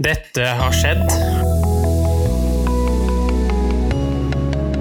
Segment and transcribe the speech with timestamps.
[0.00, 1.02] Dette har skjedd.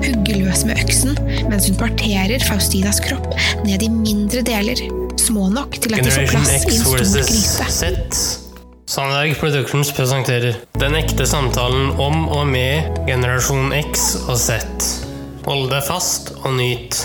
[0.02, 1.18] hugger løs med øksen
[1.52, 3.28] mens hun parterer Faustinas kropp
[3.66, 4.80] ned i mindre deler,
[5.20, 8.22] små nok til at de får plass i X en stor gryte.
[8.92, 14.64] Sandberg Productions presenterer Den ekte samtalen om og med generasjon X og Z.
[15.44, 17.02] Hold deg fast og nyt.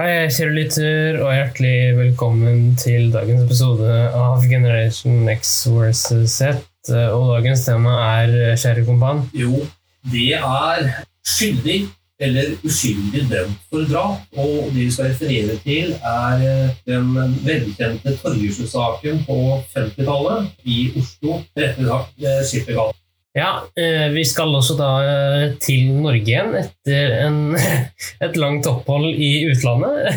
[0.00, 6.69] Hei, kjære lytter, og hjertelig velkommen til dagens episode av Generation X versus Z.
[6.90, 9.62] Og dagens tema er, kjære kompan Jo,
[10.10, 10.92] det er
[11.26, 11.80] skyldig
[12.20, 14.20] eller uskyldig dømt for drap.
[14.36, 17.12] Og det vi skal referere til, er eh, den
[17.46, 19.38] velkjente Torgersen-saken på
[19.74, 21.40] 50-tallet i Oslo.
[21.56, 22.96] Rette sagt eh, Skippergata.
[23.38, 27.36] Ja, eh, vi skal også da eh, til Norge igjen etter en,
[28.26, 29.96] et langt opphold i utlandet.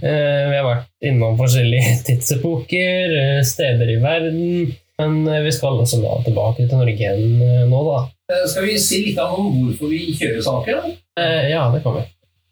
[0.00, 5.80] Eh, vi har vært innom forskjellige tidsepoker, eh, steder i verden, men eh, vi skal
[5.80, 7.98] altså da tilbake til Norge igjen eh, nå, da.
[8.30, 10.94] Eh, Skal vi si litt om hvorfor vi kjører saken?
[11.18, 12.06] Eh, Ja, det kan vi.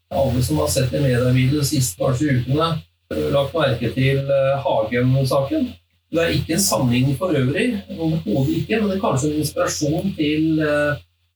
[0.09, 2.69] Alle som har sett det mediebildet de siste par ukene,
[3.09, 4.23] har lagt merke til
[4.65, 5.67] Hagen-saken.
[6.09, 10.07] Det er ikke en sammenligning for øvrig, overhodet ikke, men det er kanskje en inspirasjon
[10.17, 10.63] til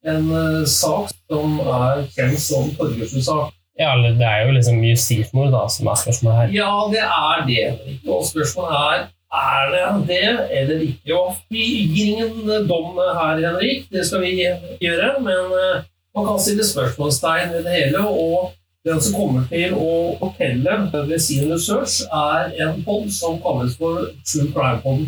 [0.10, 0.32] en
[0.66, 3.54] sak som er kjent som Torgersen-sak.
[3.80, 6.52] Ja, det er jo liksom justismord da, som er spørsmålet her.
[6.58, 8.00] Ja, det er det.
[8.10, 10.26] Og spørsmålet er er det det
[10.62, 11.16] eller ikke.
[11.18, 13.88] Og vi gir ingen dom her, Henrik.
[13.92, 14.36] Det skal vi
[14.82, 15.14] gjøre.
[15.26, 18.06] Men eh, man kan stille spørsmålstegn ved det hele.
[18.08, 18.52] Og
[18.84, 24.10] den som kommer til å fortelle ved sin research, er en pod som kalles for
[24.28, 25.08] True Crime-poden.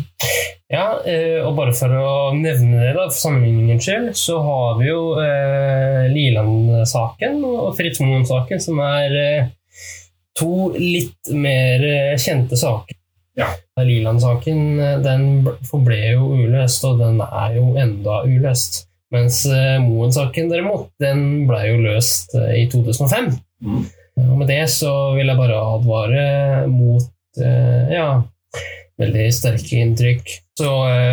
[0.72, 4.88] Ja, eh, og bare for å nevne det, da, for sammenligningens skyld, så har vi
[4.88, 9.52] jo eh, Liland-saken og Fritz Moen-saken, som er eh,
[10.40, 12.95] to litt mer eh, kjente saker.
[13.36, 13.50] Ja.
[13.84, 18.84] Liland-saken eh, den ble- forble jo uløst, og den er jo enda uløst.
[19.14, 23.28] Mens eh, Moen-saken derimot, den ble jo løst eh, i 2005.
[23.62, 23.82] Mm.
[24.24, 26.22] Og med det så vil jeg bare advare
[26.72, 27.04] mot
[27.36, 28.22] ja,
[28.96, 30.30] veldig sterke inntrykk.
[30.56, 30.70] Så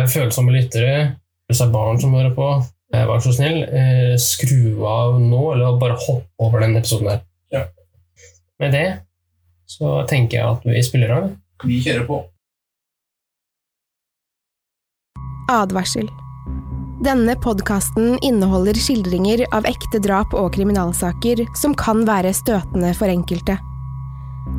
[0.08, 0.94] følsomme lyttere,
[1.44, 2.46] hvis det er barn som hører på,
[2.94, 3.58] vær så snill,
[4.16, 7.20] skru av nå, eller bare hopp over den episoden her.
[7.52, 7.66] Ja.
[8.64, 8.86] Med det
[9.68, 11.28] så tenker jeg at vi spiller av.
[11.64, 12.20] Vi kjører på.
[15.52, 16.08] Advarsel.
[17.04, 23.58] Denne podkasten inneholder skildringer av ekte drap og kriminalsaker som kan være støtende for enkelte.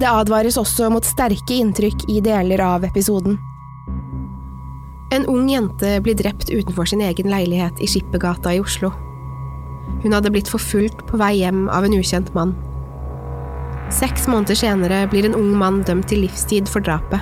[0.02, 3.40] Det advares også mot sterke inntrykk i deler av episoden.
[5.16, 8.92] En ung jente blir drept utenfor sin egen leilighet i Skippergata i Oslo.
[10.04, 12.54] Hun hadde blitt forfulgt på vei hjem av en ukjent mann.
[13.94, 17.22] Seks måneder senere blir en ung mann dømt til livstid for drapet.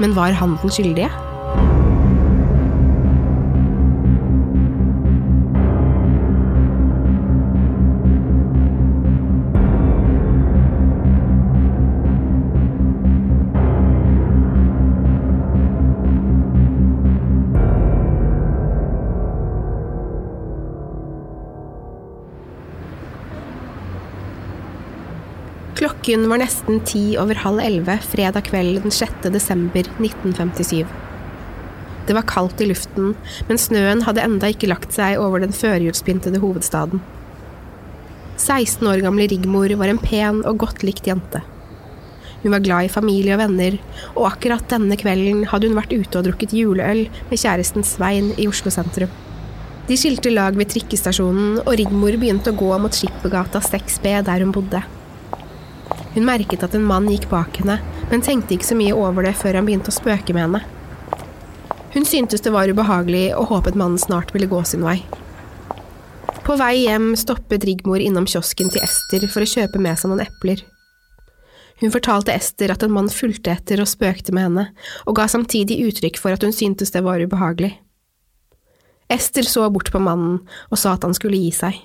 [0.00, 1.10] Men var han den skyldige?
[26.02, 29.28] Klokken var nesten ti over halv elleve fredag kveld den 6.
[29.30, 30.80] desember 1957.
[32.08, 33.12] Det var kaldt i luften,
[33.46, 36.98] men snøen hadde enda ikke lagt seg over den førjulspyntede hovedstaden.
[38.34, 41.44] 16 år gamle Rigmor var en pen og godt likt jente.
[42.42, 43.76] Hun var glad i familie og venner,
[44.16, 48.48] og akkurat denne kvelden hadde hun vært ute og drukket juleøl med kjæresten Svein i
[48.50, 49.12] Oslo sentrum.
[49.86, 54.50] De skilte lag ved trikkestasjonen, og Rigmor begynte å gå mot Skippergata 6B der hun
[54.58, 54.82] bodde.
[56.14, 57.78] Hun merket at en mann gikk bak henne,
[58.10, 60.62] men tenkte ikke så mye over det før han begynte å spøke med henne.
[61.92, 64.98] Hun syntes det var ubehagelig og håpet mannen snart ville gå sin vei.
[66.42, 70.24] På vei hjem stoppet Rigmor innom kiosken til Ester for å kjøpe med seg noen
[70.24, 70.64] epler.
[71.82, 74.66] Hun fortalte Ester at en mann fulgte etter og spøkte med henne,
[75.06, 77.72] og ga samtidig uttrykk for at hun syntes det var ubehagelig.
[79.12, 81.80] Ester så bort på mannen og sa at han skulle gi seg.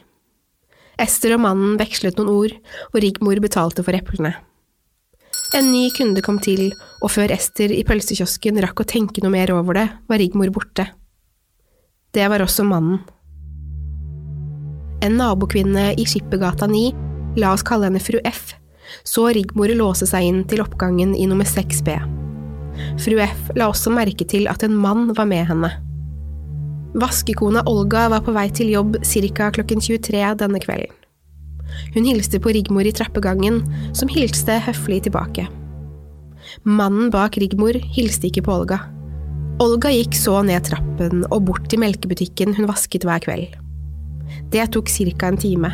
[1.02, 2.54] Ester og mannen vekslet noen ord,
[2.94, 4.34] og Rigmor betalte for eplene.
[5.56, 6.72] En ny kunde kom til,
[7.06, 10.90] og før Ester i pølsekiosken rakk å tenke noe mer over det, var Rigmor borte.
[12.12, 13.04] Det var også mannen.
[15.06, 16.90] En nabokvinne i Skippergata 9,
[17.38, 18.56] la oss kalle henne fru F,
[19.06, 21.94] så Rigmor låse seg inn til oppgangen i nummer 6B.
[23.02, 25.72] Fru F la også merke til at en mann var med henne.
[26.96, 29.52] Vaskekona Olga var på vei til jobb ca.
[29.52, 30.94] klokken 23 denne kvelden.
[31.94, 33.60] Hun hilste på Rigmor i trappegangen,
[33.94, 35.48] som hilste høflig tilbake.
[36.64, 38.80] Mannen bak Rigmor hilste ikke på Olga.
[39.60, 43.58] Olga gikk så ned trappen og bort til melkebutikken hun vasket hver kveld.
[44.54, 45.28] Det tok ca.
[45.28, 45.74] en time.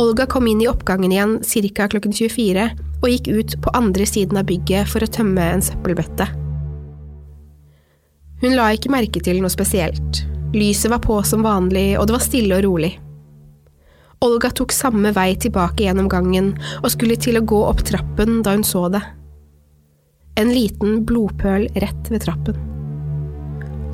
[0.00, 1.88] Olga kom inn i oppgangen igjen ca.
[1.88, 2.66] klokken 24
[3.02, 6.45] og gikk ut på andre siden av bygget for å tømme en søppelbøtte.
[8.42, 10.22] Hun la ikke merke til noe spesielt.
[10.56, 12.92] Lyset var på som vanlig, og det var stille og rolig.
[14.24, 18.54] Olga tok samme vei tilbake gjennom gangen og skulle til å gå opp trappen da
[18.56, 19.02] hun så det.
[20.40, 22.56] En liten blodpøl rett ved trappen.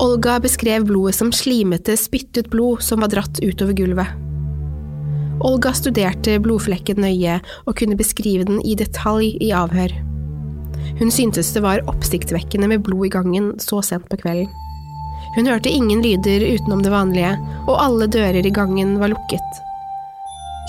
[0.03, 4.15] Olga beskrev blodet som slimete, spyttet blod som var dratt utover gulvet.
[5.43, 9.95] Olga studerte blodflekken nøye og kunne beskrive den i detalj i avhør.
[10.99, 14.51] Hun syntes det var oppsiktsvekkende med blod i gangen så sent på kvelden.
[15.33, 17.33] Hun hørte ingen lyder utenom det vanlige,
[17.65, 19.61] og alle dører i gangen var lukket.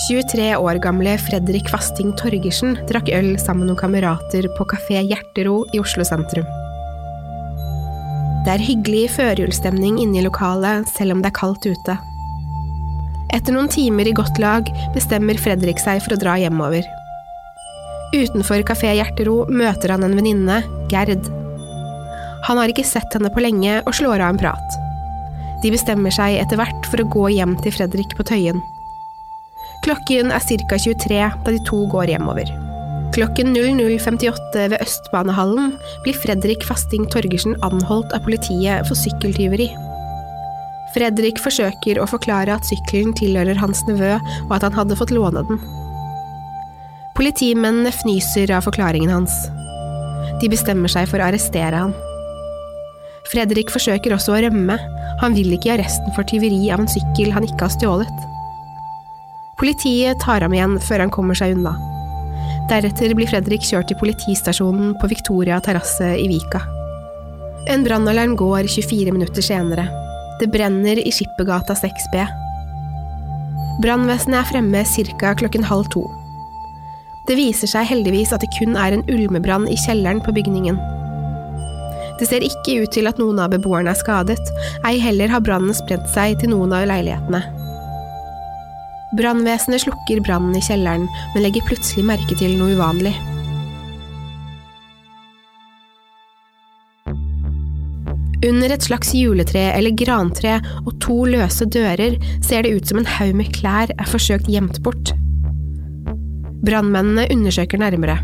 [0.08, 5.60] 23 år gamle Fredrik Fasting Torgersen drakk øl sammen med noen kamerater på kafé Hjertero
[5.74, 6.48] i Oslo sentrum.
[8.44, 11.94] Det er hyggelig førjulsstemning inne i lokalet, selv om det er kaldt ute.
[13.32, 16.84] Etter noen timer i godt lag bestemmer Fredrik seg for å dra hjemover.
[18.14, 20.60] Utenfor kafé Hjertero møter han en venninne,
[20.92, 21.26] Gerd.
[22.46, 24.76] Han har ikke sett henne på lenge og slår av en prat.
[25.64, 28.60] De bestemmer seg etter hvert for å gå hjem til Fredrik på Tøyen.
[29.84, 30.78] Klokken er ca.
[30.78, 32.52] 23 da de to går hjemover.
[33.16, 35.74] Klokken 00.58 ved Østbanehallen
[36.04, 39.68] blir Fredrik Fasting Torgersen anholdt av politiet for sykkeltyveri.
[40.94, 44.14] Fredrik forsøker å forklare at sykkelen tilhører hans nevø,
[44.46, 45.58] og at han hadde fått låne den.
[47.14, 49.34] Politimennene fnyser av forklaringen hans.
[50.42, 51.92] De bestemmer seg for å arrestere han.
[53.30, 54.76] Fredrik forsøker også å rømme,
[55.20, 58.24] han vil ikke i arresten for tyveri av en sykkel han ikke har stjålet.
[59.60, 61.76] Politiet tar ham igjen før han kommer seg unna.
[62.72, 66.64] Deretter blir Fredrik kjørt til politistasjonen på Victoria terrasse i Vika.
[67.70, 69.86] En brannalarm går 24 minutter senere.
[70.42, 72.26] Det brenner i Skippergata 6B.
[73.86, 74.84] Brannvesenet er fremme
[75.22, 75.34] ca.
[75.38, 76.02] klokken halv to.
[77.28, 80.76] Det viser seg heldigvis at det kun er en ulmebrann i kjelleren på bygningen.
[82.20, 84.52] Det ser ikke ut til at noen av beboerne er skadet,
[84.86, 87.42] ei heller har brannen spredt seg til noen av leilighetene.
[89.18, 93.14] Brannvesenet slukker brannen i kjelleren, men legger plutselig merke til noe uvanlig.
[98.44, 103.12] Under et slags juletre eller grantre og to løse dører ser det ut som en
[103.16, 105.14] haug med klær er forsøkt gjemt bort.
[106.64, 108.16] Brannmennene undersøker nærmere.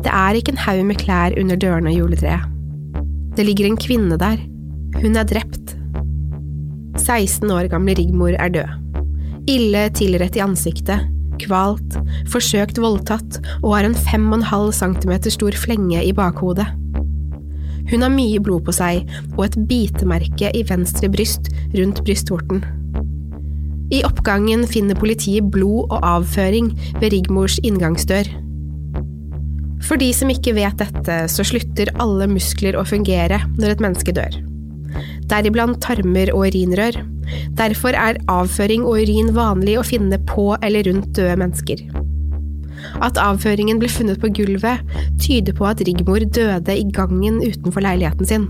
[0.00, 2.48] Det er ikke en haug med klær under dørene og juletreet.
[3.36, 4.40] Det ligger en kvinne der.
[5.02, 5.76] Hun er drept.
[7.00, 8.78] 16 år gamle Rigmor er død.
[9.50, 11.08] Ille tilrett i ansiktet,
[11.42, 11.96] kvalt,
[12.30, 16.68] forsøkt voldtatt og har en 5,5 cm stor flenge i bakhodet.
[17.90, 22.62] Hun har mye blod på seg og et bitemerke i venstre bryst rundt brystvorten.
[23.92, 28.30] I oppgangen finner politiet blod og avføring ved Rigmors inngangsdør.
[29.82, 34.14] For de som ikke vet dette, så slutter alle muskler å fungere når et menneske
[34.16, 34.38] dør.
[35.28, 37.02] Deriblant tarmer og urinrør.
[37.58, 41.84] Derfor er avføring og urin vanlig å finne på eller rundt døde mennesker.
[43.04, 44.82] At avføringen ble funnet på gulvet,
[45.20, 48.48] tyder på at Rigmor døde i gangen utenfor leiligheten sin.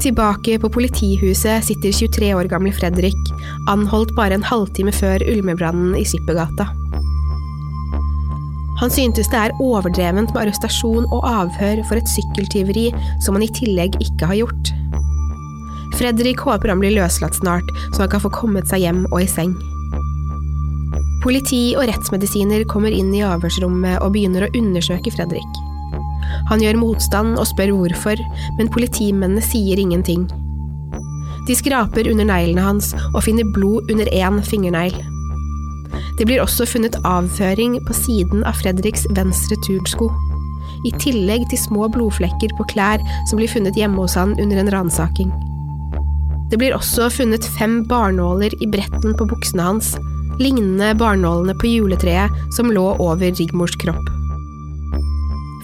[0.00, 3.18] Tilbake på politihuset sitter 23 år gamle Fredrik,
[3.68, 6.70] anholdt bare en halvtime før ulmebrannen i Skippergata.
[8.80, 12.86] Han syntes det er overdrevent med arrestasjon og avhør for et sykkeltyveri
[13.20, 14.72] som han i tillegg ikke har gjort.
[16.00, 19.28] Fredrik håper han blir løslatt snart, så han kan få kommet seg hjem og i
[19.28, 19.52] seng.
[21.20, 25.59] Politi og rettsmedisiner kommer inn i avhørsrommet og begynner å undersøke Fredrik.
[26.50, 28.20] Han gjør motstand og spør hvorfor,
[28.58, 30.26] men politimennene sier ingenting.
[31.48, 34.98] De skraper under neglene hans og finner blod under én fingernegl.
[36.18, 40.10] Det blir også funnet avføring på siden av Fredriks venstre turnsko,
[40.86, 44.70] i tillegg til små blodflekker på klær som blir funnet hjemme hos han under en
[44.74, 45.32] ransaking.
[46.50, 49.92] Det blir også funnet fem barnåler i bretten på buksene hans,
[50.40, 54.19] lignende barnålene på juletreet som lå over Rigmors kropp.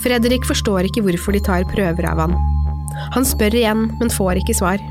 [0.05, 2.37] Fredrik forstår ikke hvorfor de tar prøver av han.
[3.17, 4.83] Han spør igjen, men får ikke svar.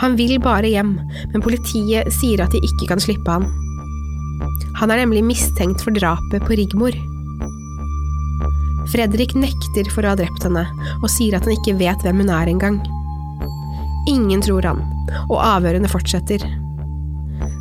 [0.00, 0.96] Han vil bare hjem,
[1.32, 3.48] men politiet sier at de ikke kan slippe han.
[4.78, 6.94] Han er nemlig mistenkt for drapet på Rigmor.
[8.88, 10.64] Fredrik nekter for å ha drept henne,
[11.02, 12.78] og sier at han ikke vet hvem hun er engang.
[14.08, 14.80] Ingen tror han,
[15.28, 16.44] og avhørene fortsetter.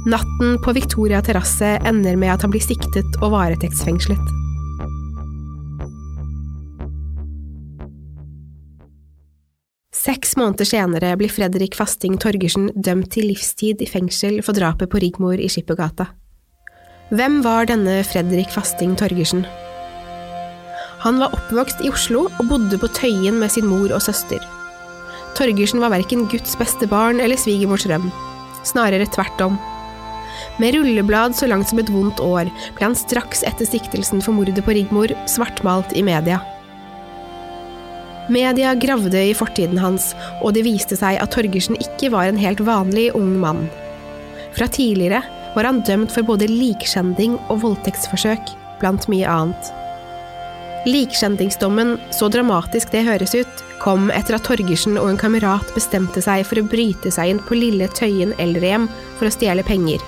[0.07, 4.36] Natten på Victoria terrasse ender med at han blir siktet og varetektsfengslet.
[10.07, 15.01] Seks måneder senere blir Fredrik Fasting Torgersen dømt til livstid i fengsel for drapet på
[15.03, 16.05] Rigmor i Skippergata.
[17.11, 19.43] Hvem var denne Fredrik Fasting Torgersen?
[21.03, 24.39] Han var oppvokst i Oslo og bodde på Tøyen med sin mor og søster.
[25.35, 28.07] Torgersen var verken Guds beste barn eller svigermors røm.
[28.63, 29.59] Snarere tvert om.
[30.55, 32.47] Med rulleblad så langt som et vondt år
[32.77, 36.39] ble han straks etter siktelsen for mordet på Rigmor svartmalt i media.
[38.29, 40.11] Media gravde i fortiden hans,
[40.43, 43.67] og det viste seg at Torgersen ikke var en helt vanlig ung mann.
[44.57, 45.21] Fra tidligere
[45.55, 49.71] var han dømt for både likskjending og voldtektsforsøk, blant mye annet.
[50.87, 56.43] Likskjendingsdommen, så dramatisk det høres ut, kom etter at Torgersen og en kamerat bestemte seg
[56.47, 60.03] for å bryte seg inn på Lille Tøyen eldrehjem for å stjele penger.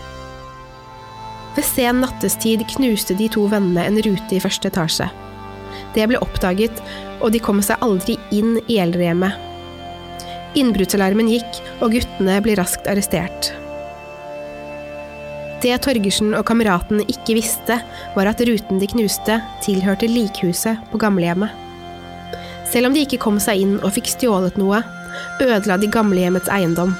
[1.55, 5.09] Ved sen nattestid knuste de to vennene en rute i første etasje.
[5.96, 6.84] Det ble oppdaget,
[7.19, 9.48] og de kom seg aldri inn i eldrehjemmet.
[10.60, 13.51] Innbruddsalarmen gikk, og guttene ble raskt arrestert.
[15.60, 17.81] Det Torgersen og kameraten ikke visste,
[18.15, 21.51] var at ruten de knuste, tilhørte likhuset på gamlehjemmet.
[22.69, 24.79] Selv om de ikke kom seg inn og fikk stjålet noe,
[25.41, 26.93] ødela de gamlehjemmets eiendom.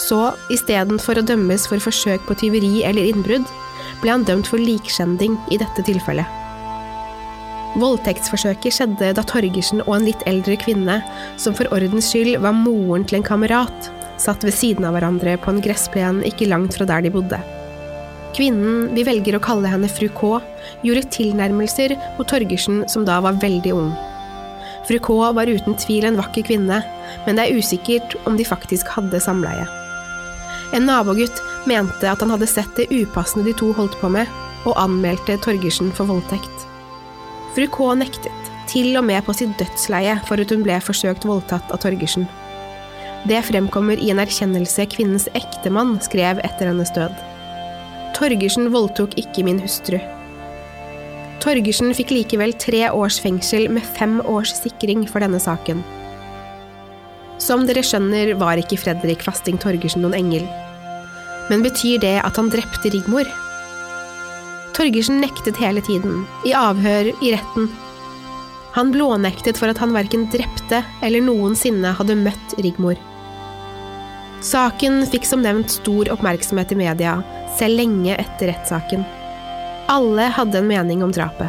[0.00, 3.46] Så istedenfor å dømmes for forsøk på tyveri eller innbrudd,
[4.00, 6.45] ble han dømt for likskjending i dette tilfellet.
[7.76, 11.00] Voldtektsforsøket skjedde da Torgersen og en litt eldre kvinne,
[11.40, 13.90] som for ordens skyld var moren til en kamerat,
[14.22, 17.40] satt ved siden av hverandre på en gressplen ikke langt fra der de bodde.
[18.36, 20.38] Kvinnen, vi velger å kalle henne fru K,
[20.84, 23.92] gjorde tilnærmelser mot Torgersen som da var veldig ung.
[24.88, 26.80] Fru K var uten tvil en vakker kvinne,
[27.26, 29.68] men det er usikkert om de faktisk hadde samleie.
[30.76, 34.30] En nabogutt mente at han hadde sett det upassende de to holdt på med,
[34.66, 36.55] og anmeldte Torgersen for voldtekt.
[37.56, 41.70] Fru K nektet, til og med på sitt dødsleie for at hun ble forsøkt voldtatt
[41.72, 42.26] av Torgersen.
[43.24, 47.14] Det fremkommer i en erkjennelse kvinnens ektemann skrev etter hennes død.
[48.18, 49.96] Torgersen voldtok ikke min hustru.
[51.40, 55.80] Torgersen fikk likevel tre års fengsel med fem års sikring for denne saken.
[57.40, 60.44] Som dere skjønner, var ikke Fredrik Fasting Torgersen noen engel.
[61.48, 63.24] Men betyr det at han drepte Rigmor?
[64.76, 67.70] Torgersen nektet hele tiden, i avhør, i retten.
[68.76, 72.98] Han blånektet for at han verken drepte eller noensinne hadde møtt Rigmor.
[74.44, 77.14] Saken fikk som nevnt stor oppmerksomhet i media,
[77.56, 79.06] selv lenge etter rettssaken.
[79.88, 81.48] Alle hadde en mening om drapet,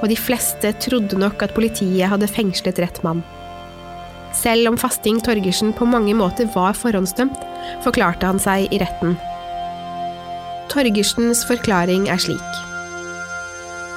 [0.00, 3.22] og de fleste trodde nok at politiet hadde fengslet rett mann.
[4.34, 7.38] Selv om Fasting Torgersen på mange måter var forhåndsdømt,
[7.86, 9.14] forklarte han seg i retten.
[10.72, 12.62] Torgersens forklaring er slik.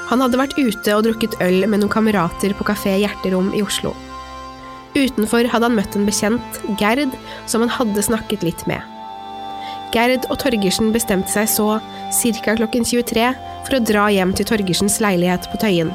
[0.08, 3.92] Han hadde vært ute og drukket øl med noen kamerater på kafé Hjerterom i Oslo.
[4.98, 7.12] Utenfor hadde han møtt en bekjent, Gerd,
[7.46, 8.82] som han hadde snakket litt med.
[9.94, 11.68] Gerd og Torgersen bestemte seg så,
[12.40, 12.56] ca.
[12.56, 13.30] klokken 23,
[13.68, 15.92] for å dra hjem til Torgersens leilighet på Tøyen.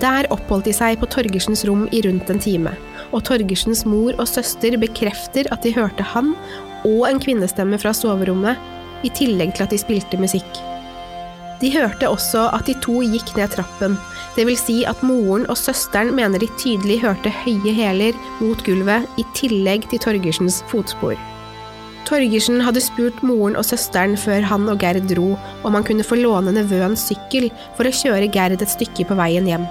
[0.00, 2.74] Der oppholdt de seg på Torgersens rom i rundt en time,
[3.08, 6.34] og Torgersens mor og søster bekrefter at de hørte han
[6.86, 8.60] og en kvinnestemme fra soverommet,
[9.04, 10.62] i tillegg til at de spilte musikk.
[11.58, 13.96] De hørte også at de to gikk ned trappen,
[14.38, 19.24] vil si at moren og søsteren mener de tydelig hørte høye hæler mot gulvet, i
[19.34, 21.18] tillegg til Torgersens fotspor.
[22.08, 25.34] Torgersen hadde spurt moren og søsteren før han og Gerd dro
[25.66, 29.50] om han kunne få låne nevøens sykkel for å kjøre Gerd et stykke på veien
[29.50, 29.66] hjem.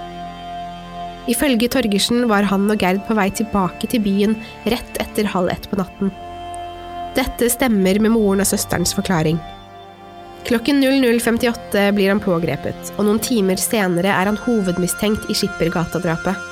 [1.28, 4.36] Ifølge Torgersen var han og Gerd på vei tilbake til byen
[4.68, 6.12] rett etter halv ett på natten.
[7.18, 9.40] Dette stemmer med moren og søsterens forklaring.
[10.46, 16.46] Klokken 00.58 blir han pågrepet, og noen timer senere er han hovedmistenkt i Skippergata-drapet.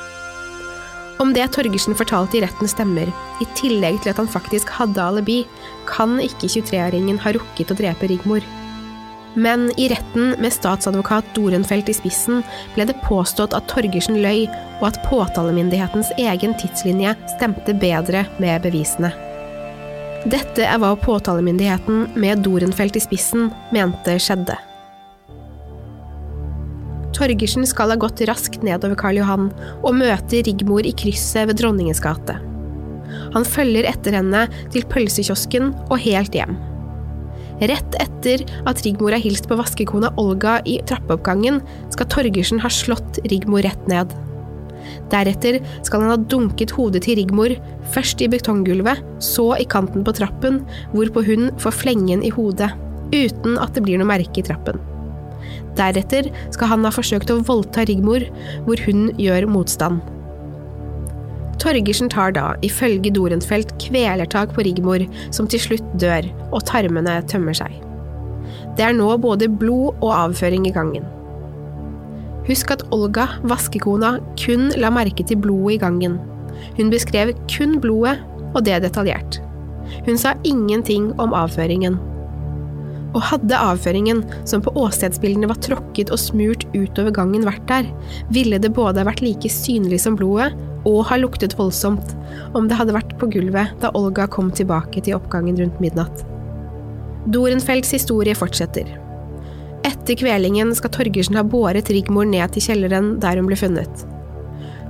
[1.22, 3.08] Om det Torgersen fortalte i retten stemmer,
[3.40, 5.44] i tillegg til at han faktisk hadde alibi,
[5.88, 8.44] kan ikke 23-åringen ha rukket å drepe Rigmor.
[9.36, 12.42] Men i retten, med statsadvokat Dorenfelt i spissen,
[12.74, 14.48] ble det påstått at Torgersen løy,
[14.80, 19.14] og at påtalemyndighetens egen tidslinje stemte bedre med bevisene.
[20.26, 24.56] Dette er hva påtalemyndigheten, med Dorenfelt i spissen, mente skjedde.
[27.14, 29.46] Torgersen skal ha gått raskt nedover Karl Johan
[29.86, 32.40] og møter Rigmor i krysset ved Dronningens gate.
[33.36, 34.42] Han følger etter henne
[34.74, 36.58] til pølsekiosken og helt hjem.
[37.62, 41.62] Rett etter at Rigmor har hilst på vaskekona Olga i trappeoppgangen,
[41.94, 44.10] skal Torgersen ha slått Rigmor rett ned.
[45.12, 47.54] Deretter skal han ha dunket hodet til Rigmor,
[47.94, 50.62] først i betonggulvet, så i kanten på trappen,
[50.94, 52.72] hvorpå hun får flengen i hodet,
[53.14, 54.80] uten at det blir noe merke i trappen.
[55.76, 58.24] Deretter skal han ha forsøkt å voldta Rigmor,
[58.66, 60.00] hvor hun gjør motstand.
[61.60, 67.56] Torgersen tar da, ifølge Dorenfelt, kvelertak på Rigmor, som til slutt dør, og tarmene tømmer
[67.56, 67.74] seg.
[68.76, 71.06] Det er nå både blod og avføring i gangen.
[72.46, 76.18] Husk at Olga, vaskekona, kun la merke til blodet i gangen.
[76.76, 78.20] Hun beskrev kun blodet,
[78.54, 79.40] og det detaljert.
[80.06, 81.98] Hun sa ingenting om avføringen.
[83.16, 87.90] Og hadde avføringen, som på åstedsbildene var tråkket og smurt utover gangen, vært der,
[88.34, 90.52] ville det både vært like synlig som blodet
[90.86, 92.12] og ha luktet voldsomt
[92.54, 96.22] om det hadde vært på gulvet da Olga kom tilbake til oppgangen rundt midnatt.
[97.34, 98.86] Dorenfelds historie fortsetter.
[99.86, 104.06] Etter kvelingen skal Torgersen ha båret Rigmor ned til kjelleren der hun ble funnet.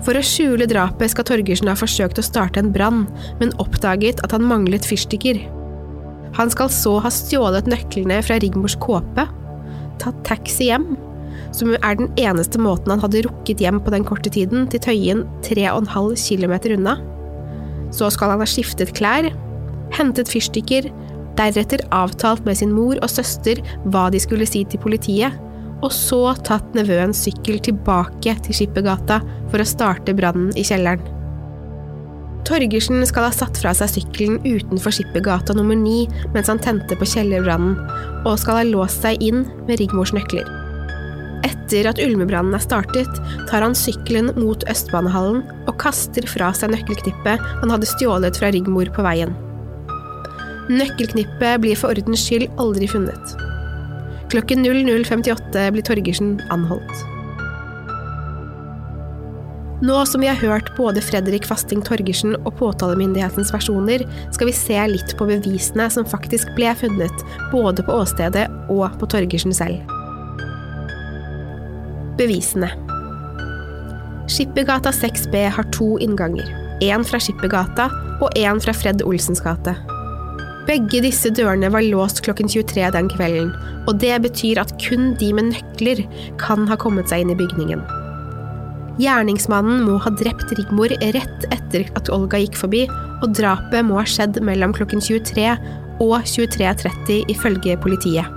[0.06, 3.04] For å skjule drapet skal Torgersen ha forsøkt å starte en brann,
[3.40, 5.42] men oppdaget at han manglet fyrstikker.
[6.36, 9.26] Han skal så ha stjålet nøklene fra Rigmors kåpe,
[10.00, 10.94] tatt taxi hjem,
[11.56, 15.24] som er den eneste måten han hadde rukket hjem på den korte tiden, til Tøyen
[15.46, 16.96] 3,5 km unna.
[17.94, 19.28] Så skal han ha skiftet klær,
[19.96, 20.88] hentet fyrstikker,
[21.38, 25.34] deretter avtalt med sin mor og søster hva de skulle si til politiet,
[25.84, 31.12] og så tatt nevøens sykkel tilbake til Skippergata for å starte brannen i kjelleren.
[32.46, 37.08] Torgersen skal ha satt fra seg sykkelen utenfor Skippergata nummer 9 mens han tente på
[37.10, 37.74] kjellerbrannen,
[38.22, 40.46] og skal ha låst seg inn med Rigmors nøkler.
[41.46, 43.18] Etter at ulmebrannen er startet,
[43.50, 48.94] tar han sykkelen mot Østbanehallen og kaster fra seg nøkkelknippet han hadde stjålet fra Rigmor
[48.94, 49.34] på veien.
[50.66, 53.36] Nøkkelknippet blir for ordens skyld aldri funnet.
[54.32, 57.04] Klokken 00.58 blir Torgersen anholdt.
[59.86, 64.78] Nå som vi har hørt både Fredrik Fasting Torgersen og påtalemyndighetens versjoner, skal vi se
[64.88, 69.84] litt på bevisene som faktisk ble funnet, både på åstedet og på Torgersen selv.
[72.16, 72.72] Bevisene
[74.32, 76.48] Skippergata 6B har to innganger.
[76.82, 77.86] Én fra Skippergata
[78.18, 79.76] og én fra Fred Olsens gate.
[80.66, 83.52] Begge disse dørene var låst klokken 23 den kvelden,
[83.86, 86.02] og det betyr at kun de med nøkler
[86.42, 87.84] kan ha kommet seg inn i bygningen.
[88.98, 92.86] Gjerningsmannen må ha drept Rigmor rett etter at Olga gikk forbi,
[93.22, 95.52] og drapet må ha skjedd mellom klokken 23
[96.02, 98.32] og 23.30 ifølge politiet.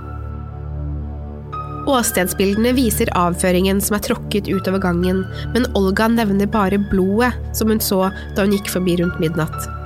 [1.90, 5.24] Åstedsbildene viser avføringen som er tråkket utover gangen,
[5.56, 9.79] men Olga nevner bare blodet som hun så da hun gikk forbi rundt midnatt.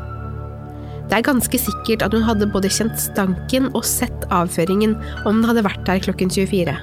[1.10, 5.48] Det er ganske sikkert at hun hadde både kjent stanken og sett avføringen om den
[5.50, 6.74] hadde vært der klokken 24.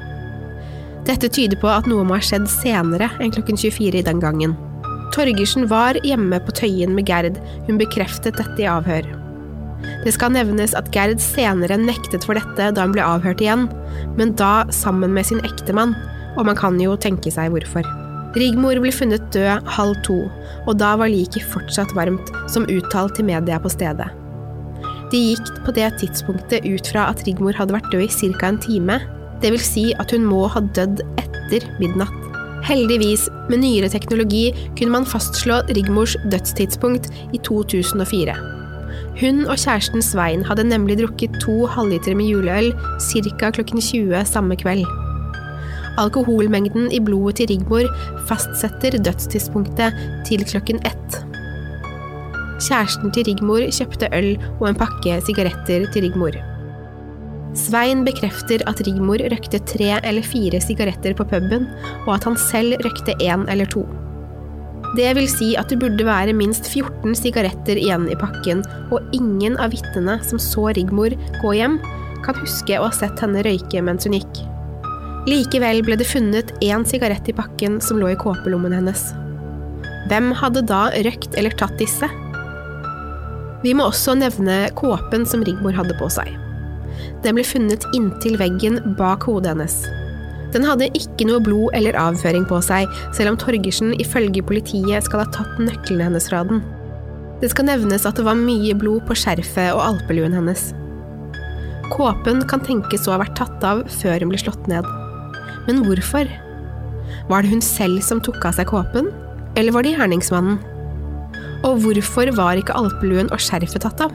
[1.07, 4.53] Dette tyder på at noe må ha skjedd senere enn klokken 24 i den gangen.
[5.12, 9.10] Torgersen var hjemme på Tøyen med Gerd, hun bekreftet dette i avhør.
[10.05, 13.65] Det skal nevnes at Gerd senere nektet for dette da hun ble avhørt igjen,
[14.19, 15.97] men da sammen med sin ektemann,
[16.38, 18.00] og man kan jo tenke seg hvorfor.
[18.38, 20.17] Rigmor ble funnet død halv to,
[20.67, 24.08] og da var liket fortsatt varmt, som uttalt til media på stedet.
[25.12, 28.48] De gikk på det tidspunktet ut fra at Rigmor hadde vært død i ca.
[28.48, 29.02] en time,
[29.41, 32.15] vil si at hun må ha dødd etter midnatt.
[32.63, 38.38] Heldigvis, med nyere teknologi, kunne man fastslå Rigmors dødstidspunkt i 2004.
[39.20, 43.52] Hun og kjæresten Svein hadde nemlig drukket to halvlitere med juleøl ca.
[43.52, 45.00] klokken 20 samme kveld.
[45.99, 47.89] Alkoholmengden i blodet til Rigmor
[48.30, 51.19] fastsetter dødstidspunktet til klokken ett.
[52.62, 56.38] Kjæresten til Rigmor kjøpte øl og en pakke sigaretter til Rigmor.
[57.58, 61.67] Svein bekrefter at Rigmor røkte tre eller fire sigaretter på puben,
[62.06, 63.84] og at han selv røkte én eller to.
[64.95, 69.58] Det vil si at det burde være minst 14 sigaretter igjen i pakken, og ingen
[69.60, 71.80] av vitnene som så Rigmor gå hjem,
[72.25, 74.43] kan huske å ha sett henne røyke mens hun gikk.
[75.29, 79.12] Likevel ble det funnet én sigarett i pakken som lå i kåpelommen hennes.
[80.10, 82.10] Hvem hadde da røkt eller tatt disse?
[83.62, 86.31] Vi må også nevne kåpen som Rigmor hadde på seg.
[87.21, 89.75] Den ble funnet inntil veggen bak hodet hennes.
[90.55, 95.21] Den hadde ikke noe blod eller avføring på seg, selv om Torgersen ifølge politiet skal
[95.23, 96.63] ha tatt nøklene hennes fra den.
[97.41, 100.71] Det skal nevnes at det var mye blod på skjerfet og alpeluen hennes.
[101.93, 104.89] Kåpen kan tenkes å ha vært tatt av før hun ble slått ned.
[105.67, 106.30] Men hvorfor?
[107.30, 109.12] Var det hun selv som tok av seg kåpen,
[109.60, 110.60] eller var det gjerningsmannen?
[111.67, 114.13] Og hvorfor var ikke alpeluen og skjerfet tatt av?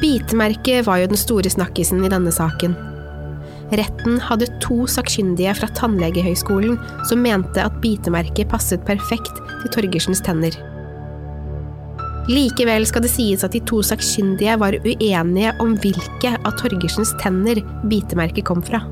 [0.00, 2.74] Bitemerket var jo den store snakkisen i denne saken.
[3.76, 10.54] Retten hadde to sakkyndige fra Tannlegehøgskolen som mente at bitemerket passet perfekt til Torgersens tenner.
[12.26, 17.62] Likevel skal det sies at de to sakkyndige var uenige om hvilke av Torgersens tenner
[17.90, 18.82] bitemerket kom fra.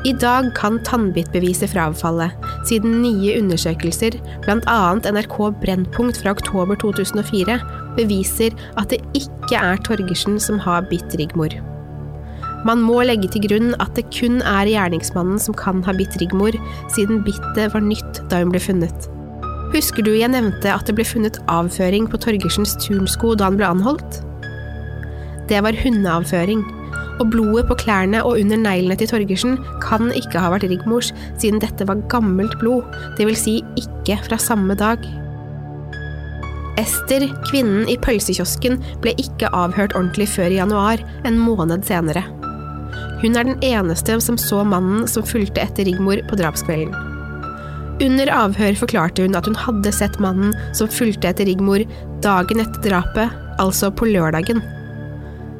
[0.00, 2.30] I dag kan tannbittbeviset fravfalle,
[2.64, 4.14] siden nye undersøkelser,
[4.46, 4.78] bl.a.
[4.96, 7.58] NRK Brennpunkt fra oktober 2004,
[7.98, 11.52] beviser at det ikke er Torgersen som har bitt Rigmor.
[12.64, 16.56] Man må legge til grunn at det kun er gjerningsmannen som kan ha bitt Rigmor,
[16.96, 19.12] siden bittet var nytt da hun ble funnet.
[19.76, 23.68] Husker du jeg nevnte at det ble funnet avføring på Torgersens turnsko da han ble
[23.68, 24.22] anholdt?
[25.52, 26.64] Det var hundeavføring
[27.20, 31.60] og blodet på klærne og under neglene til Torgersen kan ikke ha vært Rigmors, siden
[31.62, 32.86] dette var gammelt blod,
[33.20, 35.04] vil si ikke fra samme dag.
[36.80, 42.24] Ester, kvinnen i pølsekiosken, ble ikke avhørt ordentlig før i januar, en måned senere.
[43.20, 46.96] Hun er den eneste som så mannen som fulgte etter Rigmor på drapskvelden.
[48.00, 51.84] Under avhør forklarte hun at hun hadde sett mannen som fulgte etter Rigmor
[52.24, 54.62] dagen etter drapet, altså på lørdagen.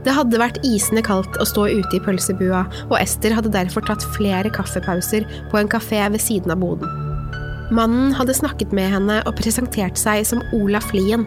[0.05, 4.07] Det hadde vært isende kaldt å stå ute i pølsebua, og Ester hadde derfor tatt
[4.17, 6.89] flere kaffepauser på en kafé ved siden av boden.
[7.71, 11.27] Mannen hadde snakket med henne og presentert seg som Olaf Lien.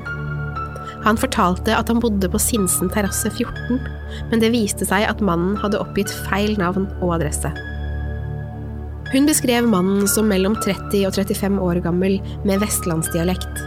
[1.03, 3.77] Han fortalte at han bodde på Sinsen terrasse 14,
[4.31, 7.51] men det viste seg at mannen hadde oppgitt feil navn og adresse.
[9.13, 13.61] Hun beskrev mannen som mellom 30 og 35 år gammel med vestlandsdialekt.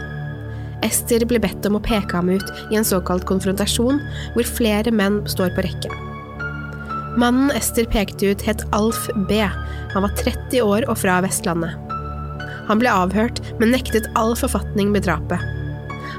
[0.85, 4.01] Ester ble bedt om å peke ham ut i en såkalt konfrontasjon,
[4.35, 5.91] hvor flere menn står på rekke.
[7.17, 9.41] Mannen Ester pekte ut, het Alf B.
[9.95, 11.73] Han var 30 år og fra Vestlandet.
[12.67, 15.41] Han ble avhørt, men nektet all forfatning med drapet.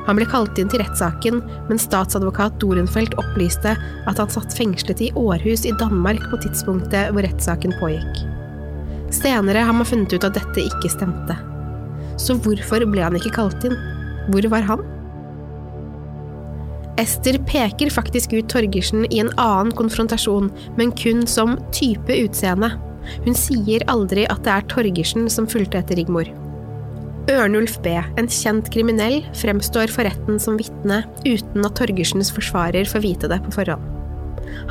[0.08, 5.12] Han ble kalt inn til rettssaken, men statsadvokat Dorenfeldt opplyste at han satt fengslet i
[5.20, 8.24] Århus i Danmark på tidspunktet hvor rettssaken pågikk.
[9.14, 11.36] Senere har man funnet ut at dette ikke stemte.
[12.18, 13.76] Så hvorfor ble han ikke kalt inn?
[14.28, 14.84] Hvor var han?
[16.98, 22.72] Ester peker faktisk ut Torgersen i en annen konfrontasjon, men kun som type utseende.
[23.24, 26.28] Hun sier aldri at det er Torgersen som fulgte etter Rigmor.
[27.28, 33.04] Ørnulf B., en kjent kriminell, fremstår for retten som vitne uten at Torgersens forsvarer får
[33.04, 33.94] vite det på forhånd.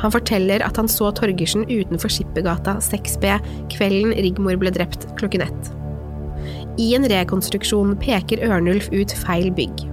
[0.02, 3.38] Han forteller at han så Torgersen utenfor Skippergata 6B
[3.72, 5.70] kvelden Rigmor ble drept klokken ett.
[6.78, 9.86] I en rekonstruksjon peker Ørnulf ut feil bygg.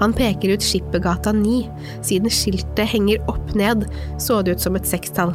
[0.00, 1.60] Han peker ut Skippergata 9,
[2.06, 3.86] siden skiltet henger opp ned,
[4.22, 5.34] så det ut som et sekstall.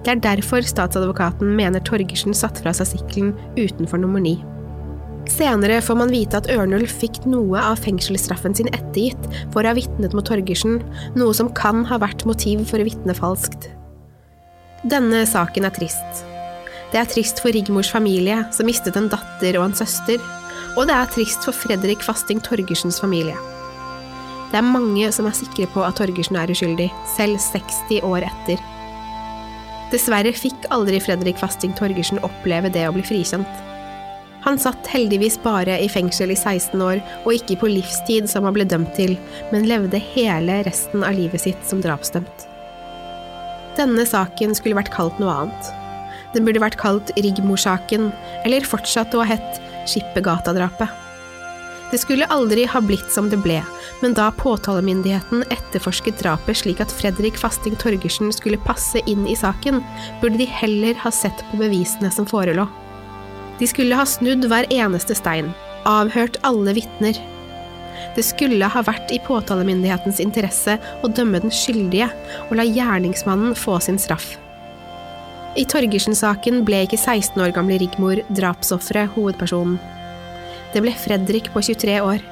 [0.00, 4.38] Det er derfor statsadvokaten mener Torgersen satte fra seg sykkelen utenfor nummer 9.
[5.30, 9.76] Senere får man vite at Ørnulf fikk noe av fengselsstraffen sin ettergitt for å ha
[9.76, 10.80] vitnet mot Torgersen,
[11.18, 13.68] noe som kan ha vært motiv for å vitne falskt.
[14.88, 16.29] Denne saken er trist.
[16.90, 20.18] Det er trist for Rigmors familie, som mistet en datter og en søster,
[20.74, 23.36] og det er trist for Fredrik Fasting Torgersens familie.
[24.50, 28.62] Det er mange som er sikre på at Torgersen er uskyldig, selv 60 år etter.
[29.94, 33.66] Dessverre fikk aldri Fredrik Fasting Torgersen oppleve det å bli frikjent.
[34.42, 38.56] Han satt heldigvis bare i fengsel i 16 år, og ikke på livstid som han
[38.56, 39.14] ble dømt til,
[39.52, 42.46] men levde hele resten av livet sitt som drapsdømt.
[43.78, 45.76] Denne saken skulle vært kalt noe annet.
[46.34, 48.10] Den burde vært kalt Rigmor-saken,
[48.46, 51.00] eller fortsatt å ha hett Skippergata-drapet.
[51.90, 53.56] Det skulle aldri ha blitt som det ble,
[53.98, 59.80] men da påtalemyndigheten etterforsket drapet slik at Fredrik Fasting Torgersen skulle passe inn i saken,
[60.20, 62.68] burde de heller ha sett på bevisene som forelå.
[63.58, 65.50] De skulle ha snudd hver eneste stein,
[65.88, 67.18] avhørt alle vitner.
[68.14, 72.06] Det skulle ha vært i påtalemyndighetens interesse å dømme den skyldige
[72.46, 74.36] og la gjerningsmannen få sin straff.
[75.58, 79.80] I Torgersen-saken ble ikke 16 år gamle Rigmor drapsofferet hovedpersonen.
[80.70, 82.22] Det ble Fredrik på 23 år.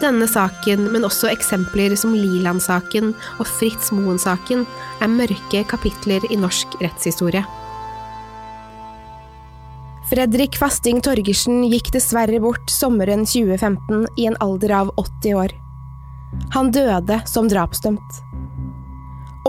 [0.00, 4.64] Denne saken, men også eksempler som Liland-saken og Fritz Moen-saken,
[4.98, 7.44] er mørke kapitler i norsk rettshistorie.
[10.10, 15.54] Fredrik Fasting Torgersen gikk dessverre bort sommeren 2015 i en alder av 80 år.
[16.56, 18.24] Han døde som drapsdømt.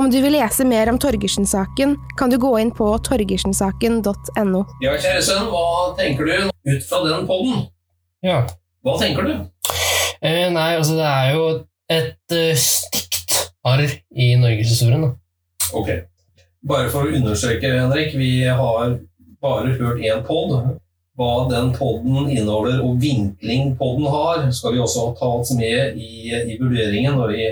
[0.01, 4.61] Om du vil lese mer om Torgersen-saken, kan du gå inn på torgersensaken.no.
[4.81, 7.59] Ja, kjære sønn, hva tenker du ut fra den podden?
[8.25, 8.39] Ja.
[8.81, 9.35] Hva tenker du?
[10.25, 11.43] Eh, nei, altså det er jo
[11.93, 15.11] et uh, stygt arr i norgeshistorien, da.
[15.77, 15.91] Ok.
[16.71, 18.95] Bare for å understreke, Henrik, vi har
[19.45, 20.55] bare hørt én pod.
[21.19, 26.33] Hva den poden inneholder og vinkling poden har, skal vi også ta oss med i,
[26.41, 27.45] i vurderingen når vi,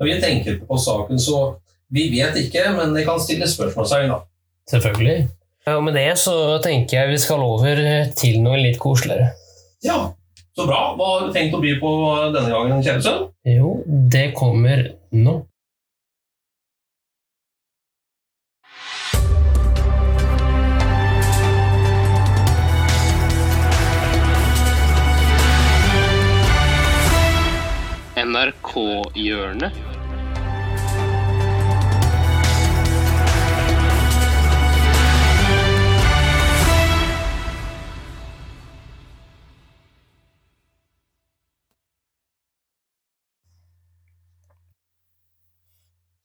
[0.00, 1.22] når vi tenker på saken.
[1.22, 1.44] Så
[1.94, 4.20] vi vet ikke, men det kan stilles spørsmålstegn, da.
[4.70, 5.28] Selvfølgelig.
[5.70, 7.82] Og med det så tenker jeg vi skal over
[8.18, 9.32] til noe litt koseligere.
[9.86, 9.98] Ja,
[10.56, 10.80] så bra.
[10.98, 11.92] Hva har du tenkt å by på
[12.34, 13.28] denne gangen, kjære sønn?
[13.46, 15.42] Jo, det kommer nå.
[28.26, 29.95] NRK-hjørnet.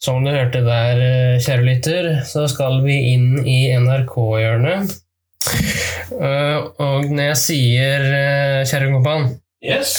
[0.01, 4.95] Som du hørte der, eh, kjære lytter, så skal vi inn i NRK-hjørnet.
[6.11, 9.93] Eh, Og når jeg sier, eh, kjære kompan, Yes.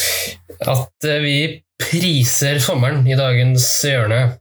[0.60, 4.38] at vi priser sommeren i dagens hjørne.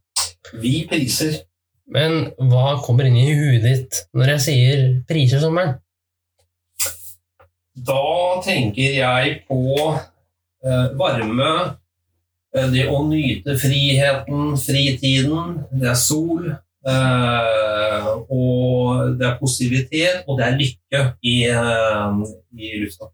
[0.62, 1.44] Vi priser.
[1.88, 5.78] Men hva kommer inn i huet ditt når jeg sier priser sommeren?
[7.76, 10.00] Da tenker jeg på
[10.98, 11.78] varme,
[12.52, 20.48] det å nyte friheten, fritiden, det er sol, eh, og det er positivitet, og det
[20.48, 22.22] er lykke i, eh,
[22.60, 23.12] i lufta.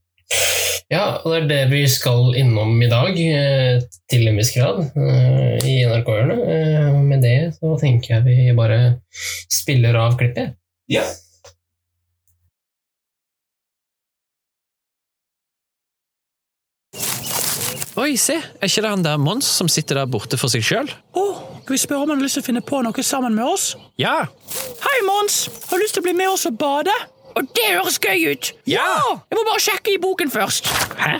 [0.87, 4.85] Ja, og det er det vi skal innom i dag, eh, til en viss grad,
[4.95, 6.41] eh, i NRK-hjørnet.
[6.47, 9.01] Eh, Med det så tenker jeg vi bare
[9.51, 10.55] spiller av klippet.
[10.89, 11.03] Ja.
[17.97, 20.89] Oi, se, er ikke det han der Mons som sitter der borte for seg sjøl?
[21.17, 21.23] Å,
[21.63, 23.71] skal vi spørre om han har lyst til å finne på noe sammen med oss?
[23.97, 24.27] Ja.
[24.83, 25.37] Hei, Mons!
[25.71, 26.93] Har du lyst til å bli med oss og bade?
[27.33, 28.51] Og det høres gøy ut!
[28.69, 28.85] Ja!
[29.31, 30.69] Jeg må bare sjekke i boken først.
[31.01, 31.15] Hæ?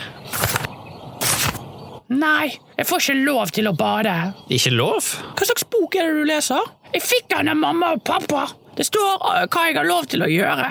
[2.13, 4.13] Nei, jeg får ikke lov til å bade.
[4.53, 5.09] Ikke lov?
[5.33, 6.73] Hva slags bok er det du leser?
[6.93, 8.45] Jeg fikk den av mamma og pappa.
[8.77, 10.69] Det står uh, hva jeg har lov til å gjøre.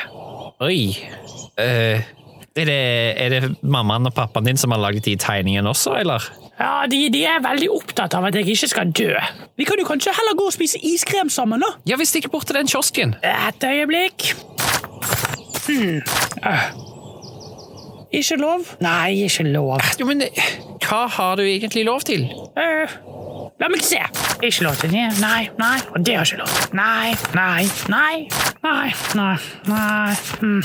[0.62, 0.78] Oi.
[1.58, 2.14] Eh,
[2.56, 2.80] er, det,
[3.20, 6.24] er det mammaen og pappaen din som har laget de tegningene også, eller?
[6.56, 9.12] Ja, de, de er veldig opptatt av at jeg ikke skal dø.
[9.60, 11.74] Vi kan jo kanskje heller gå og spise iskrem sammen, da.
[11.88, 13.16] Ja, vi stikker bort til den kiosken.
[13.20, 14.32] Et øyeblikk.
[15.66, 16.00] Hmm.
[16.40, 16.86] Uh.
[18.16, 18.64] Ikke lov?
[18.80, 19.80] Nei, ikke lov.
[20.00, 20.50] Jo, men eh,
[20.86, 22.24] hva har du egentlig lov til?
[22.56, 22.96] Eh,
[23.60, 24.00] la meg se.
[24.40, 25.06] Ikke lov til det.
[25.20, 25.76] Nei, nei.
[25.92, 26.76] Og det har ikke lov til.
[26.78, 28.28] Nei, nei, nei.
[28.64, 29.36] Nei, nei,
[29.68, 30.16] nei.
[30.40, 30.60] Mm.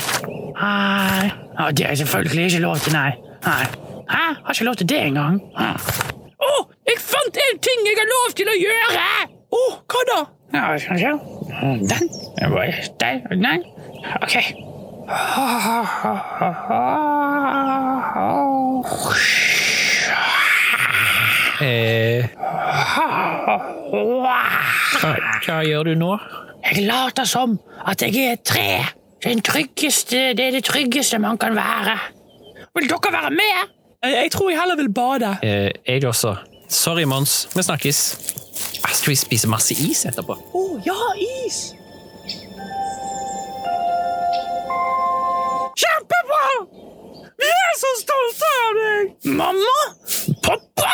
[0.62, 1.41] Nei.
[1.58, 3.10] Og det er selvfølgelig ikke lov til, nei.
[3.46, 3.64] Nei.
[4.10, 4.24] Hæ?
[4.44, 5.40] Har ikke lov til det engang.
[5.56, 9.06] Å, oh, jeg fant en ting jeg har lov til å gjøre!
[9.52, 10.20] Å, oh, hva da?
[10.54, 11.12] Ja, skal vi se.
[11.90, 12.08] Den.
[13.00, 13.42] Den.
[13.44, 13.64] Den.
[14.22, 14.36] Ok.
[21.62, 22.24] Eh,
[25.00, 25.12] hva,
[25.46, 26.16] hva gjør du nå?
[26.62, 29.01] Jeg later som at jeg er et tre.
[29.24, 31.98] Den tryggeste, det er det tryggeste man kan være.
[32.74, 33.70] Vil dere være med?
[34.02, 35.36] Jeg, tror jeg heller vil bade.
[35.42, 36.34] Eh, jeg også.
[36.68, 37.48] Sorry, Mons.
[37.56, 38.18] Vi snakkes.
[38.84, 40.34] Ah, Skal vi spise masse is etterpå?
[40.34, 40.96] Å, oh, ja,
[41.46, 41.60] is!
[45.82, 46.46] Kjempebra!
[47.42, 49.12] Vi er så stolte av deg!
[49.38, 49.78] Mamma?
[50.42, 50.90] Pappa?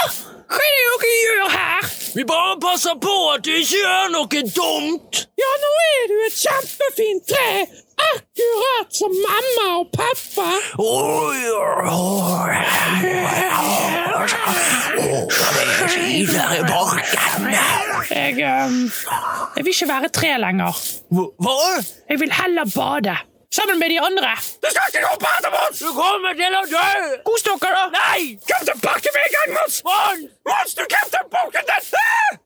[0.48, 1.88] Hva er det dere gjør her?
[2.18, 5.24] Vi bare passer på at du ikke gjør noe dumt.
[5.38, 7.50] Ja, nå er du et kjempefint tre.
[8.58, 10.48] Akkurat som mamma og pappa.
[18.10, 18.90] Jeg, ehm,
[19.56, 20.72] jeg vil ikke være tre lenger.
[21.14, 21.56] Hva?
[22.10, 23.16] Jeg vil heller bade.
[23.50, 24.30] Sammen med de andre.
[24.62, 25.78] Du skal ikke gå og bade, Mons!
[25.78, 26.88] Du kommer til å dø!
[27.28, 27.84] Kos dere, da.
[27.94, 28.36] Nei!
[28.50, 29.78] Kom tilbake med en gang, Mons!
[29.88, 31.86] Mons, Mons du glemte boken din!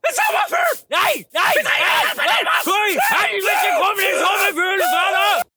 [0.07, 0.77] En sommerfugl!
[0.95, 1.15] Nei!
[1.39, 1.55] Nei!
[1.67, 1.81] nei,
[2.21, 5.52] nei, nei Hvor i helvete kom det en sommerfugl fra, da?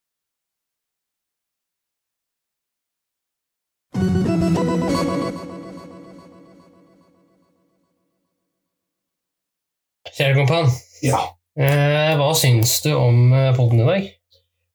[10.16, 10.70] Kjære kompan,
[11.04, 11.18] Ja.
[11.60, 14.06] eh, hva syns du om poden podden i dag?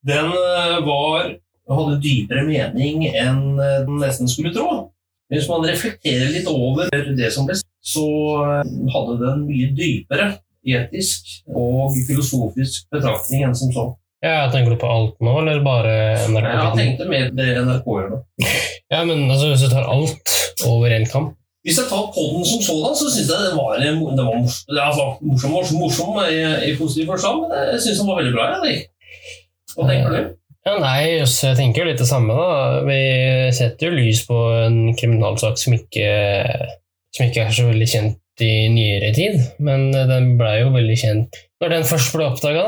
[0.06, 1.32] Den eh, var
[1.72, 4.92] hadde dypere mening enn eh, den nesten skulle tro.
[5.32, 8.06] Hvis man reflekterer litt over det som ble sagt, så
[8.44, 10.30] eh, hadde den mye dypere
[10.62, 13.88] etisk og filosofisk betraktning enn som så.
[14.22, 15.94] Ja, Tenker du på alt nå, eller bare
[16.30, 16.46] NRK?
[16.46, 18.20] Jeg tenkte mer det NRK gjør nå.
[18.92, 20.36] Ja, men altså, Hvis du tar alt
[20.68, 24.24] over én kam Hvis jeg tar podden som sådan, så syns jeg det var, det
[24.26, 26.40] var morsom, altså, morsom, morsom, morsom i,
[26.72, 28.48] i positiv forstand, men jeg syns den var veldig bra.
[28.56, 28.88] Henrik.
[29.76, 30.32] Hva tenker du?
[30.66, 32.34] Ja, nei, Jeg tenker litt det samme.
[32.38, 32.82] da.
[32.86, 32.98] Vi
[33.58, 36.10] setter jo lys på en kriminalsak som ikke,
[37.16, 39.40] som ikke er så veldig kjent i nyere tid.
[39.62, 42.66] Men den blei jo veldig kjent når den først ble oppdaga,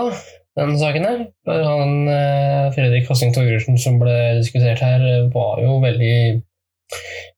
[0.60, 1.22] den saken her.
[1.50, 6.18] Han, eh, Fredrik Hassing Torgersen som ble diskutert her, var jo veldig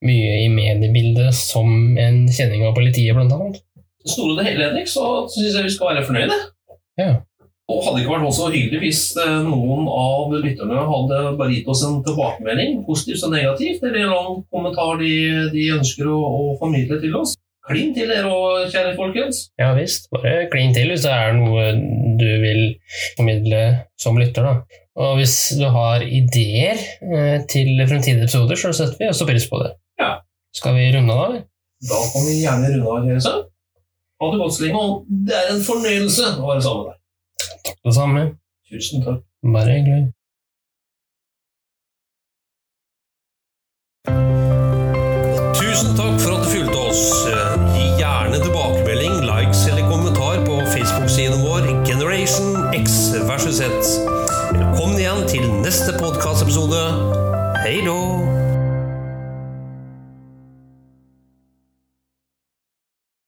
[0.05, 1.69] mye i mediebildet som
[2.01, 3.61] en kjenning av politiet, blant annet.
[4.05, 6.41] store det hele, Henrik, så syns jeg vi skal være fornøyde.
[7.01, 7.13] Ja.
[7.65, 11.81] Og hadde ikke vært så hyggelig hvis eh, noen av lytterne hadde bare gitt oss
[11.87, 15.15] en tilbakemelding, positivt og negativt, eller en kommentar de,
[15.53, 17.33] de ønsker å, å formidle til oss.
[17.69, 19.45] Klin til dere òg, kjære folkens.
[19.61, 21.67] Ja visst, bare klin til hvis det er noe
[22.19, 22.61] du vil
[23.17, 23.61] formidle
[24.01, 24.45] som lytter.
[24.45, 24.81] da.
[24.95, 29.59] Og hvis du har ideer eh, til fremtidige episoder, så setter vi også pris på
[29.63, 29.73] det.
[29.99, 30.13] Ja.
[30.55, 31.43] Skal vi runde av, eller?
[31.89, 33.43] Da kan vi gjerne runde av, kjære sønn.
[34.21, 34.91] Ha det godt og
[35.27, 37.01] det er en fornøyelse å være sammen med deg.
[37.85, 38.27] Det samme.
[38.71, 39.25] Tusen takk.
[39.43, 40.05] Bare hyggelig.
[56.55, 56.94] Versus